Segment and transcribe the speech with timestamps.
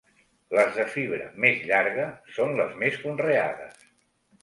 [0.59, 2.09] Les de fibra més llarga
[2.39, 3.83] són les més conreades.